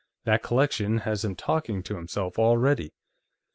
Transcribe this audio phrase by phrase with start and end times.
[0.23, 2.95] That collection has him talking to himself, already.